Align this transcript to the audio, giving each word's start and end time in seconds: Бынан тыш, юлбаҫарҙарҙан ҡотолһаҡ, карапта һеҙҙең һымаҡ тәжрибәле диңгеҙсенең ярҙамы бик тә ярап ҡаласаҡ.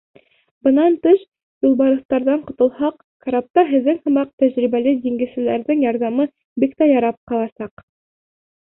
Бынан 0.67 0.95
тыш, 1.03 1.19
юлбаҫарҙарҙан 1.65 2.41
ҡотолһаҡ, 2.47 2.97
карапта 3.27 3.65
һеҙҙең 3.75 4.01
һымаҡ 4.09 4.35
тәжрибәле 4.45 4.95
диңгеҙсенең 5.07 5.87
ярҙамы 5.91 6.31
бик 6.65 6.79
тә 6.83 6.91
ярап 6.99 7.23
ҡаласаҡ. 7.35 7.89